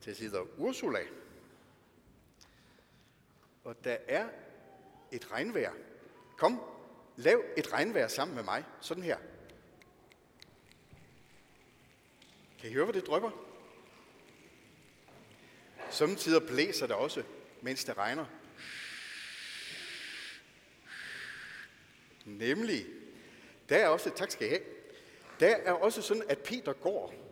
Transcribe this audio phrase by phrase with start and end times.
[0.00, 1.00] til sidder Ursula.
[3.64, 4.28] Og der er
[5.12, 5.72] et regnvejr.
[6.36, 6.60] Kom,
[7.16, 8.64] lav et regnvejr sammen med mig.
[8.80, 9.18] Sådan her.
[12.60, 13.30] Kan I høre, hvor det drypper?
[15.90, 17.24] Samtidig blæser det også,
[17.62, 18.26] mens det regner.
[22.24, 22.86] Nemlig,
[23.68, 24.62] der er også, tak skal I have,
[25.40, 27.29] der er også sådan, at Peter går,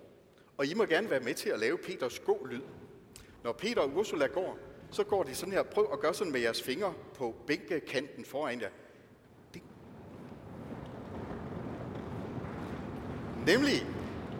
[0.58, 2.62] og I må gerne være med til at lave Peters gå-lyd.
[3.44, 4.58] Når Peter og Ursula går,
[4.90, 5.62] så går de sådan her.
[5.62, 8.68] Prøv at gøre sådan med jeres fingre på bænkekanten foran jer.
[9.54, 9.64] Ding.
[13.46, 13.86] Nemlig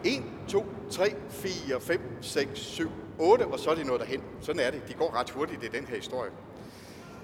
[0.04, 4.22] 1, 2, 3, 4, 5, 6, 7, 8, og så er de nået derhen.
[4.40, 4.88] Sådan er det.
[4.88, 6.30] De går ret hurtigt i den her historie.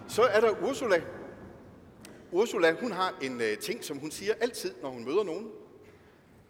[0.08, 1.02] Så er der Ursula.
[2.33, 5.50] Ursula, hun har en øh, ting, som hun siger altid, når hun møder nogen.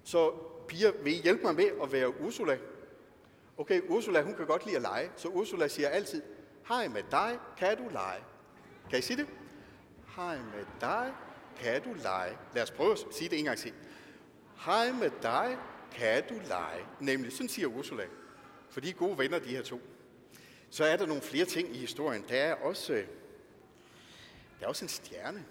[0.05, 0.33] Så
[0.69, 2.59] piger, vil I hjælpe mig med at være Ursula?
[3.59, 6.23] Okay, Ursula, hun kan godt lide at lege, så Ursula siger altid,
[6.69, 8.21] hej med dig, kan du lege?
[8.91, 9.27] Kan I sige det?
[10.17, 11.13] Hej med dig,
[11.57, 12.39] kan du lege?
[12.55, 13.73] Lad os prøve at sige det en gang til.
[14.65, 15.59] Hej med dig,
[15.93, 16.87] kan du lege?
[17.01, 18.05] Nemlig, sådan siger Ursula.
[18.71, 19.81] For de er gode venner, de her to.
[20.71, 22.25] Så er der nogle flere ting i historien.
[22.29, 23.07] Der er også, øh,
[24.61, 25.45] der er også en stjerne.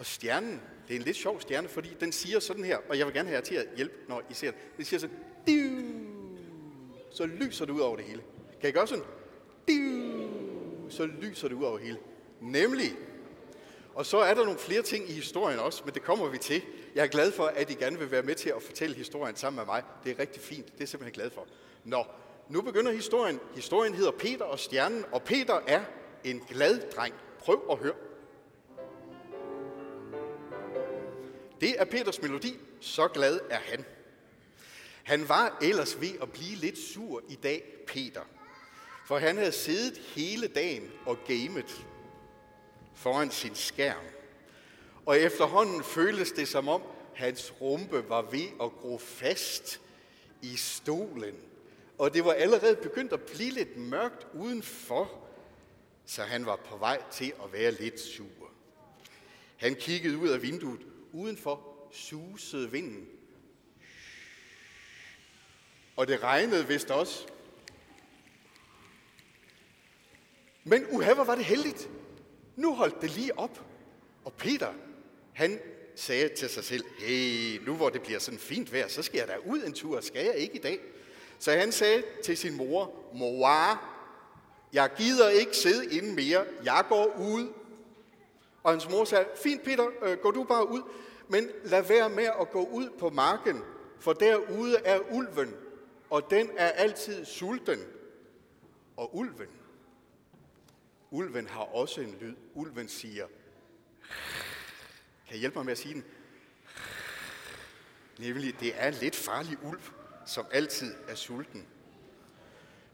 [0.00, 3.06] Og stjernen, det er en lidt sjov stjerne, fordi den siger sådan her, og jeg
[3.06, 4.60] vil gerne have jer til at hjælpe, når I ser den.
[4.76, 5.82] Den siger sådan, Diu!
[7.10, 8.22] så lyser det ud over det hele.
[8.60, 9.04] Kan I gøre sådan?
[9.68, 10.28] Diu!
[10.88, 11.98] Så lyser det ud over det hele.
[12.40, 12.96] Nemlig,
[13.94, 16.62] og så er der nogle flere ting i historien også, men det kommer vi til.
[16.94, 19.56] Jeg er glad for, at I gerne vil være med til at fortælle historien sammen
[19.56, 19.82] med mig.
[20.04, 20.66] Det er rigtig fint.
[20.66, 21.46] Det er jeg simpelthen glad for.
[21.84, 22.04] Nå,
[22.48, 23.40] nu begynder historien.
[23.54, 25.84] Historien hedder Peter og Stjernen, og Peter er
[26.24, 27.14] en glad dreng.
[27.38, 27.94] Prøv at høre.
[31.60, 32.56] Det er Peters melodi.
[32.80, 33.84] Så glad er han.
[35.02, 38.22] Han var ellers ved at blive lidt sur i dag, Peter.
[39.06, 41.86] For han havde siddet hele dagen og gamet
[42.94, 44.04] foran sin skærm.
[45.06, 46.82] Og efterhånden føltes det som om,
[47.14, 49.80] hans rumpe var ved at gro fast
[50.42, 51.34] i stolen.
[51.98, 55.28] Og det var allerede begyndt at blive lidt mørkt udenfor,
[56.06, 58.50] så han var på vej til at være lidt sur.
[59.56, 60.80] Han kiggede ud af vinduet.
[61.12, 63.08] Udenfor susede vinden.
[65.96, 67.26] Og det regnede vist også.
[70.64, 71.88] Men uha, hvor var det heldigt.
[72.56, 73.64] Nu holdt det lige op.
[74.24, 74.72] Og Peter,
[75.32, 75.60] han
[75.96, 79.28] sagde til sig selv, hey, nu hvor det bliver sådan fint vejr, så skal jeg
[79.28, 80.80] da ud en tur, skal jeg ikke i dag?
[81.38, 83.80] Så han sagde til sin mor, mor,
[84.72, 87.52] jeg gider ikke sidde inde mere, jeg går ud.
[88.62, 90.82] Og hans mor sagde, fint Peter, øh, gå du bare ud,
[91.28, 93.62] men lad være med at gå ud på marken,
[94.00, 95.56] for derude er ulven,
[96.10, 97.78] og den er altid sulten.
[98.96, 99.48] Og ulven,
[101.10, 102.34] ulven har også en lyd.
[102.54, 103.26] Ulven siger,
[105.28, 106.04] kan I hjælpe mig med at sige den?
[108.18, 109.80] Nemlig, det er en lidt farlig ulv,
[110.26, 111.66] som altid er sulten.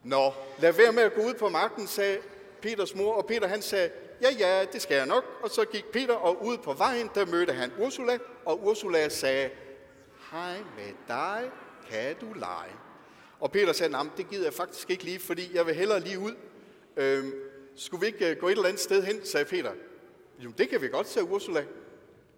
[0.03, 2.19] Nå, lad være med at gå ud på marken, sagde
[2.63, 3.91] Peters mor, og Peter han sagde,
[4.23, 5.25] ja, ja, det skal jeg nok.
[5.43, 9.51] Og så gik Peter, og ud på vejen, der mødte han Ursula, og Ursula sagde,
[10.31, 11.51] hej med dig,
[11.91, 12.73] kan du lege?
[13.41, 16.19] Og Peter sagde, nej, det gider jeg faktisk ikke lige, fordi jeg vil hellere lige
[16.19, 16.35] ud.
[16.97, 17.33] Øhm,
[17.77, 19.73] skulle vi ikke øh, gå et eller andet sted hen, sagde Peter.
[20.39, 21.65] Jo, det kan vi godt, sagde Ursula.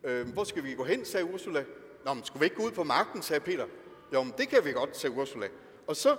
[0.04, 1.64] Øhm, hvor skal vi gå hen, sagde Ursula.
[2.04, 3.66] Nå, men skulle vi ikke gå ud på marken, sagde Peter.
[4.14, 5.48] Jo, men det kan vi godt, sagde Ursula.
[5.86, 6.16] Og så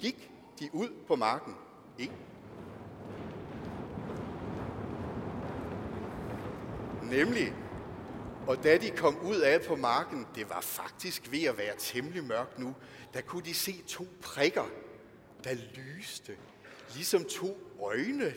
[0.00, 0.30] gik
[0.60, 1.54] de ud på marken.
[1.98, 2.12] Ikke?
[7.10, 7.54] Nemlig,
[8.46, 12.24] og da de kom ud af på marken, det var faktisk ved at være temmelig
[12.24, 12.74] mørkt nu,
[13.14, 14.64] der kunne de se to prikker,
[15.44, 16.36] der lyste.
[16.94, 18.34] Ligesom to øjne,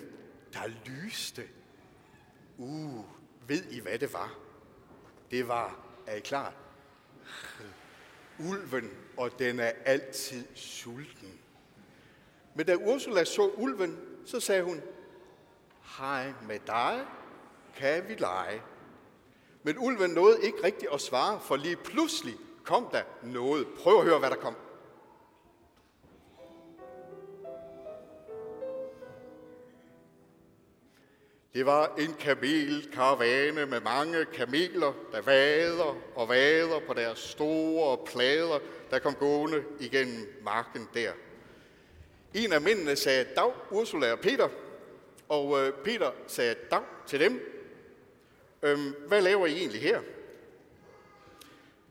[0.54, 1.44] der lyste.
[2.58, 3.06] Uh,
[3.48, 4.40] ved I hvad det var?
[5.32, 6.54] Det var, er I klar?
[8.40, 11.40] Ulven, og den er altid sulten.
[12.56, 14.82] Men da Ursula så ulven, så sagde hun,
[15.98, 17.06] hej med dig,
[17.78, 18.62] kan vi lege.
[19.64, 23.68] Men ulven nåede ikke rigtigt at svare, for lige pludselig kom der noget.
[23.78, 24.56] Prøv at høre, hvad der kom.
[31.54, 38.60] Det var en kamelkaravane med mange kameler, der vader og vader på deres store plader,
[38.92, 41.12] der kom gående igennem marken der.
[42.34, 44.50] En af mændene sagde dag, Ursula og Peter,
[45.30, 47.57] og øh, Peter sagde dag til dem.
[48.62, 50.02] Øhm, hvad laver I egentlig her?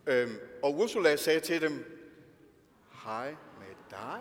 [0.06, 1.84] Øhm, og Ursula sagde til dem,
[3.04, 4.20] hej med dig,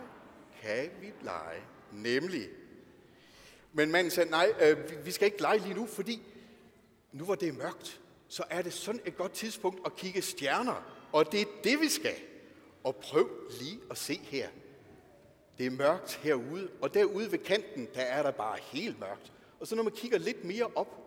[0.61, 1.61] kan vi lege.
[1.91, 2.49] Nemlig.
[3.73, 6.21] Men manden sagde, nej, øh, vi skal ikke lege lige nu, fordi
[7.11, 11.07] nu hvor det er mørkt, så er det sådan et godt tidspunkt at kigge stjerner.
[11.11, 12.15] Og det er det, vi skal.
[12.83, 14.49] Og prøv lige at se her.
[15.57, 19.33] Det er mørkt herude, og derude ved kanten, der er der bare helt mørkt.
[19.59, 21.04] Og så når man kigger lidt mere op,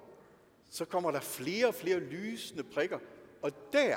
[0.71, 2.99] så kommer der flere og flere lysende prikker.
[3.43, 3.97] Og der,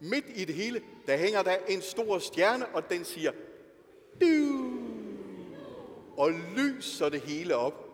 [0.00, 3.32] midt i det hele, der hænger der en stor stjerne, og den siger,
[4.20, 4.72] du,
[6.16, 7.86] og lyser det hele op.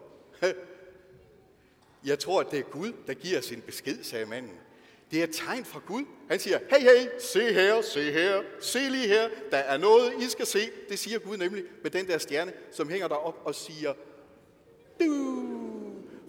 [2.04, 4.52] Jeg tror, at det er Gud, der giver sin besked, sagde manden.
[5.10, 6.04] Det er et tegn fra Gud.
[6.28, 9.28] Han siger, hey, hey, se her, se her, se lige her.
[9.50, 10.58] Der er noget, I skal se.
[10.88, 13.94] Det siger Gud nemlig med den der stjerne, som hænger derop og siger,
[15.00, 15.41] du.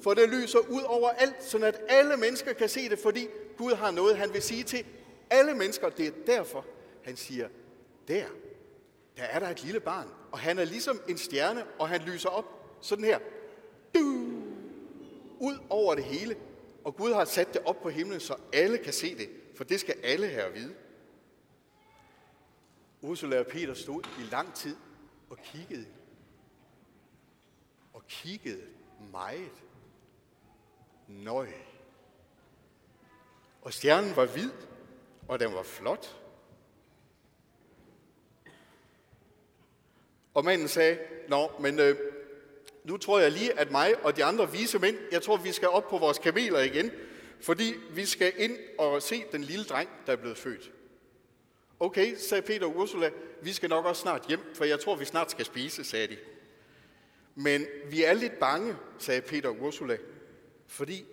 [0.04, 3.28] For det lyser ud over alt, så at alle mennesker kan se det, fordi
[3.58, 4.86] Gud har noget, han vil sige til
[5.30, 5.90] alle mennesker.
[5.90, 6.66] Det er derfor,
[7.04, 7.50] han siger,
[8.08, 8.26] der,
[9.18, 12.30] der er der et lille barn, og han er ligesom en stjerne, og han lyser
[12.30, 12.46] op
[12.82, 13.20] sådan her.
[13.96, 14.30] Du.
[15.40, 16.36] Ud over det hele.
[16.84, 19.80] Og Gud har sat det op på himlen, så alle kan se det, for det
[19.80, 20.74] skal alle her vide.
[23.02, 24.76] Ursula og Peter stod i lang tid
[25.30, 25.86] og kiggede.
[27.94, 28.62] Og kiggede
[29.12, 29.52] meget.
[31.08, 31.48] Nøj.
[33.62, 34.52] Og stjernen var hvid,
[35.28, 36.20] og den var flot.
[40.34, 41.98] Og manden sagde, Nå, men øh,
[42.84, 45.68] nu tror jeg lige, at mig og de andre vise mænd, jeg tror, vi skal
[45.68, 46.92] op på vores kameler igen,
[47.42, 50.72] fordi vi skal ind og se den lille dreng, der er blevet født.
[51.80, 53.12] Okay, sagde Peter og Ursula,
[53.42, 56.18] vi skal nok også snart hjem, for jeg tror, vi snart skal spise, sagde de.
[57.36, 59.98] Men vi er lidt bange, sagde Peter og Ursula,
[60.68, 61.06] fordi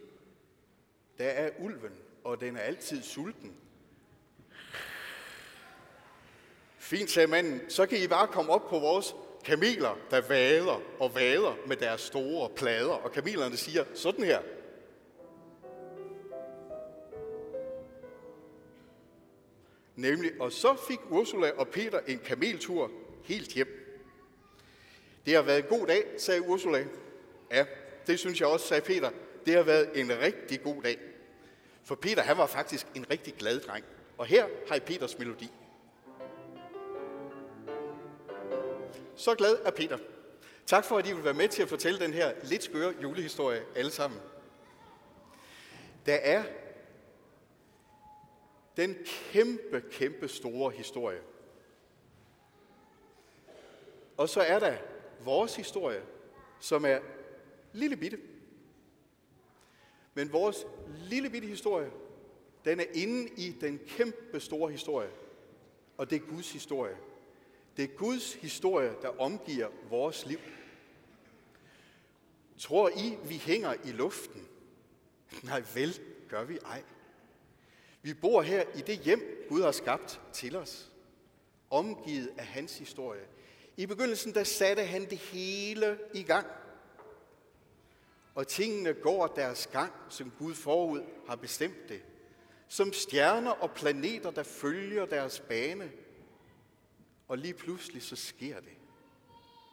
[1.19, 1.93] der er ulven,
[2.25, 3.56] og den er altid sulten.
[6.79, 9.14] Fint, sagde manden, så kan I bare komme op på vores
[9.44, 12.93] kameler, der vader og vader med deres store plader.
[12.93, 14.41] Og kamelerne siger sådan her.
[19.96, 22.91] Nemlig, og så fik Ursula og Peter en kameltur
[23.25, 23.76] helt hjem.
[25.26, 26.85] Det har været en god dag, sagde Ursula.
[27.50, 27.67] Ja,
[28.06, 29.11] det synes jeg også, sagde Peter.
[29.47, 30.99] Det har været en rigtig god dag.
[31.85, 33.85] For Peter, han var faktisk en rigtig glad dreng.
[34.19, 35.51] Og her har I Peters melodi.
[39.17, 39.99] Så glad er Peter.
[40.67, 43.63] Tak for, at I vil være med til at fortælle den her lidt skøre julehistorie
[43.77, 44.21] alle sammen.
[46.07, 46.45] Der er
[48.77, 51.21] den kæmpe, kæmpe store historie.
[54.17, 54.77] Og så er der
[55.25, 56.03] vores historie,
[56.61, 56.99] som er
[57.73, 58.19] lille bitte.
[60.20, 60.67] Men vores
[61.08, 61.90] lille bitte historie,
[62.64, 65.11] den er inde i den kæmpe store historie.
[65.96, 66.96] Og det er Guds historie.
[67.76, 70.38] Det er Guds historie, der omgiver vores liv.
[72.58, 74.49] Tror I, vi hænger i luften?
[75.43, 76.82] Nej, vel gør vi ej.
[78.02, 80.93] Vi bor her i det hjem, Gud har skabt til os,
[81.70, 83.26] omgivet af hans historie.
[83.76, 86.46] I begyndelsen, der satte han det hele i gang.
[88.35, 92.03] Og tingene går deres gang, som Gud forud har bestemt det.
[92.69, 95.93] Som stjerner og planeter, der følger deres bane–
[97.31, 98.73] og lige pludselig så sker det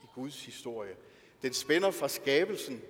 [0.03, 0.95] i Guds historie.
[1.41, 2.81] Den spænder fra skabelsen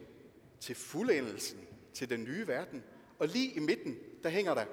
[0.59, 2.83] til fuldendelsen, til den nye verden.
[3.19, 4.65] Og lige i midten, der hænger der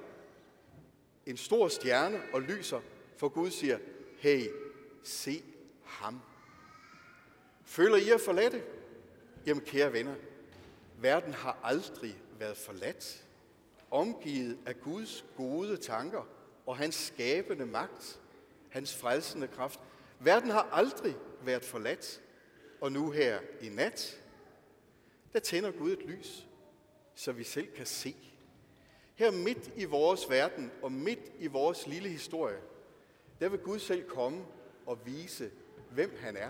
[1.25, 2.81] en stor stjerne og lyser,
[3.17, 3.79] for Gud siger,
[4.17, 4.49] hey,
[5.03, 5.43] se
[5.83, 6.21] ham.
[7.65, 8.63] Føler I jer forladte?
[9.45, 10.15] Jamen kære venner,
[10.97, 13.25] verden har aldrig været forladt.
[13.91, 16.27] Omgivet af Guds gode tanker
[16.65, 18.19] og hans skabende magt
[18.75, 19.79] hans frelsende kraft.
[20.19, 22.21] Verden har aldrig været forladt,
[22.81, 24.21] og nu her i nat,
[25.33, 26.47] der tænder Gud et lys,
[27.15, 28.15] så vi selv kan se.
[29.15, 32.57] Her midt i vores verden og midt i vores lille historie,
[33.39, 34.45] der vil Gud selv komme
[34.85, 35.51] og vise,
[35.91, 36.49] hvem han er.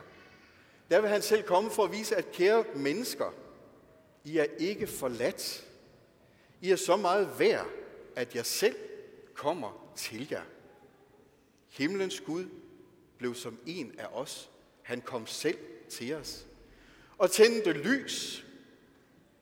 [0.89, 3.33] Der vil han selv komme for at vise, at kære mennesker,
[4.25, 5.67] i er ikke forladt.
[6.61, 7.67] I er så meget værd,
[8.15, 8.75] at jeg selv
[9.33, 10.43] kommer til jer.
[11.69, 12.45] Himlens Gud
[13.17, 14.49] blev som en af os.
[14.81, 15.57] Han kom selv
[15.89, 16.45] til os
[17.17, 18.45] og tændte lys,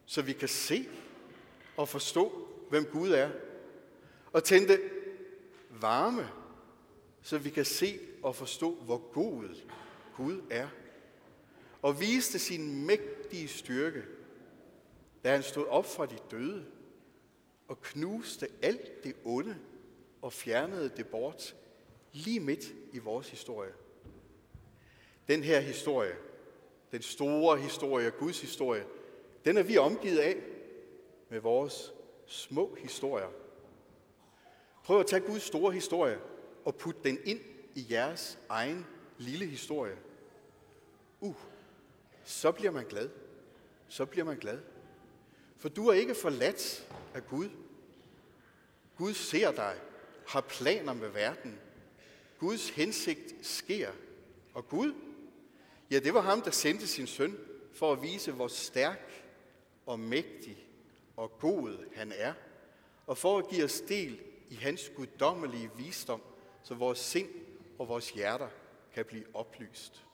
[0.06, 0.88] så vi kan se
[1.78, 3.30] og forstå, hvem Gud er.
[4.34, 4.80] Og tændte
[5.70, 6.30] varme,
[7.22, 9.56] så vi kan se og forstå, hvor god
[10.18, 10.68] Gud er.
[11.82, 14.04] Og viste sin mægtige styrke,
[15.24, 16.66] da han stod op fra de døde
[17.68, 19.58] og knuste alt det onde
[20.22, 21.56] og fjernede det bort
[22.12, 23.74] lige midt i vores historie.
[25.28, 26.16] Den her historie,
[26.92, 28.86] den store historie, Guds historie,
[29.46, 30.44] den er vi omgivet af
[31.30, 31.94] med vores
[32.26, 33.30] små historier.
[34.84, 36.20] Prøv at tage Guds store historie
[36.66, 37.40] og putte den ind
[37.76, 38.86] i jeres egen
[39.18, 39.98] lille historie.
[41.20, 41.36] Uh,
[42.24, 43.10] så bliver man glad.
[43.88, 44.60] Så bliver man glad.
[45.64, 47.50] For du er ikke forladt af Gud.
[48.98, 49.76] Gud ser dig,
[50.28, 51.60] har planer med verden.
[52.40, 53.92] Guds hensigt sker.
[54.54, 54.94] Og Gud,
[55.92, 57.38] ja, det var ham, der sendte sin søn
[57.74, 59.26] for at vise, hvor stærk
[59.86, 60.68] og mægtig
[61.18, 62.34] og god han er,
[63.08, 66.22] og for at give os del i hans guddommelige visdom,
[66.64, 67.30] så vores sind
[67.80, 68.50] og vores hjerter
[68.94, 70.06] kan blive oplyst.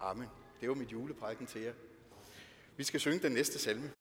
[0.00, 0.28] Amen.
[0.60, 1.72] Det var mit juleprædiken til jer.
[2.76, 3.90] Vi skal synge den næste salme.